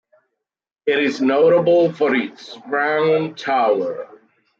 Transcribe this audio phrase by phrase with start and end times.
[0.87, 4.07] It is notable for its round tower.